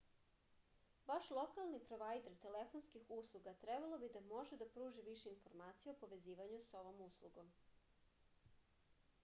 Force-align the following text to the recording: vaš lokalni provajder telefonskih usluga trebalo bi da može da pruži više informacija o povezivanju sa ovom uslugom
vaš 1.09 1.25
lokalni 1.39 1.81
provajder 1.89 2.37
telefonskih 2.45 3.11
usluga 3.17 3.53
trebalo 3.65 3.99
bi 4.05 4.09
da 4.15 4.23
može 4.31 4.59
da 4.63 4.67
pruži 4.77 5.03
više 5.09 5.33
informacija 5.35 5.93
o 5.95 5.99
povezivanju 6.05 6.63
sa 6.71 6.79
ovom 6.81 7.03
uslugom 7.09 7.53